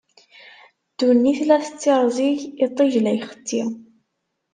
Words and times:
Ddunit 0.89 1.39
la 1.47 1.57
tettirẓig, 1.63 2.39
iṭij 2.65 2.93
la 3.03 3.11
ixeṣṣi. 3.17 3.61